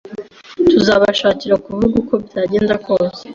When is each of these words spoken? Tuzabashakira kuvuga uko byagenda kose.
Tuzabashakira 0.71 1.55
kuvuga 1.65 1.93
uko 2.01 2.13
byagenda 2.25 2.75
kose. 2.85 3.23